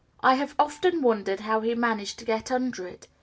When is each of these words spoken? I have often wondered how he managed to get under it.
I 0.21 0.33
have 0.33 0.55
often 0.57 1.03
wondered 1.03 1.41
how 1.41 1.61
he 1.61 1.75
managed 1.75 2.17
to 2.17 2.25
get 2.25 2.49
under 2.49 2.87
it. 2.87 3.07